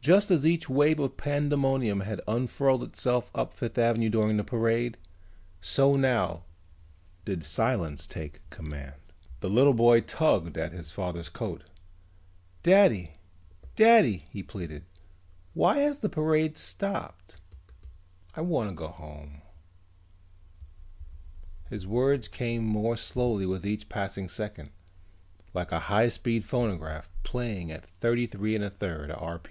[0.00, 4.96] Just as each wave of pandemonium had unfurled itself up Fifth Avenue during the parade,
[5.60, 6.44] so now
[7.26, 8.94] did silence take command.
[9.40, 11.64] The little boy tugged at his father's coat.
[12.62, 13.12] "Daddy!
[13.76, 14.86] Daddy," he pleaded,
[15.52, 17.34] "why has the parade stopped?
[18.34, 19.42] I wan na go home"
[21.68, 24.70] His words came more slowly with each passing second,
[25.52, 29.42] like a high speed phonograph playing at thirty three and a third r.